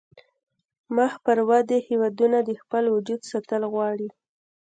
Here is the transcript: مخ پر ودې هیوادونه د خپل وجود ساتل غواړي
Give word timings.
مخ 0.95 1.13
پر 1.25 1.37
ودې 1.49 1.79
هیوادونه 1.87 2.37
د 2.43 2.51
خپل 2.61 2.83
وجود 2.95 3.21
ساتل 3.31 3.61
غواړي 3.73 4.09